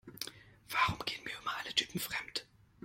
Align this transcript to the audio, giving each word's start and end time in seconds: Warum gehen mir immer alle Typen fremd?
Warum 0.67 0.97
gehen 1.05 1.23
mir 1.25 1.37
immer 1.43 1.55
alle 1.63 1.75
Typen 1.75 1.99
fremd? 1.99 2.47